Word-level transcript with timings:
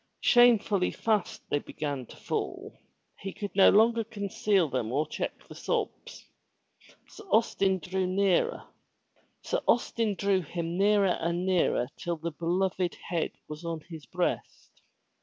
Shamefully 0.21 0.89
fast 0.89 1.43
they 1.51 1.59
began 1.59 2.07
to 2.07 2.15
fall. 2.17 2.75
He 3.19 3.31
could 3.31 3.55
no 3.55 3.69
longer 3.69 4.03
conceal 4.03 4.67
them 4.67 4.91
or 4.91 5.05
check 5.07 5.47
the 5.47 5.53
sobs. 5.53 6.25
Sir 7.07 7.23
Austin 7.29 7.77
drew 7.77 8.01
him 10.41 10.65
nearer 10.77 11.17
and 11.21 11.45
nearer 11.45 11.87
till 11.97 12.17
the 12.17 12.31
beloved 12.31 12.95
head 13.11 13.33
was 13.47 13.63
on 13.63 13.81
his 13.81 14.07
breast. 14.07 14.81